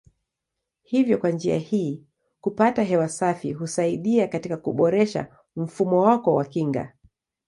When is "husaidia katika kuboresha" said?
3.53-5.27